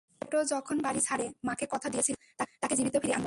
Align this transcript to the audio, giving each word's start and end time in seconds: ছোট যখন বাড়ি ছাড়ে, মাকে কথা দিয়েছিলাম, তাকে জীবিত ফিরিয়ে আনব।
ছোট 0.21 0.33
যখন 0.53 0.75
বাড়ি 0.79 0.99
ছাড়ে, 0.99 1.25
মাকে 1.43 1.65
কথা 1.73 1.87
দিয়েছিলাম, 1.89 2.19
তাকে 2.61 2.73
জীবিত 2.75 2.95
ফিরিয়ে 2.95 3.15
আনব। 3.15 3.19